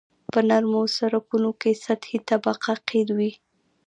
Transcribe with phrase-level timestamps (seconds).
[0.31, 3.31] په نرمو سرکونو کې سطحي طبقه قیر وي